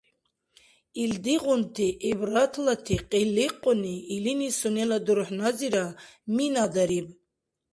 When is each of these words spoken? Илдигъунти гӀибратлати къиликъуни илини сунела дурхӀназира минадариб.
Илдигъунти 1.03 1.87
гӀибратлати 2.01 2.95
къиликъуни 3.09 3.95
илини 4.15 4.49
сунела 4.59 4.97
дурхӀназира 5.05 5.85
минадариб. 6.35 7.07